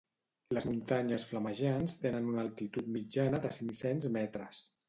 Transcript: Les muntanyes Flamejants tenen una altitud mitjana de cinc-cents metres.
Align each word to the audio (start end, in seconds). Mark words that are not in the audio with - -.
Les 0.57 0.65
muntanyes 0.69 1.25
Flamejants 1.33 1.97
tenen 2.05 2.31
una 2.31 2.43
altitud 2.47 2.91
mitjana 2.99 3.43
de 3.45 3.55
cinc-cents 3.59 4.13
metres. 4.21 4.69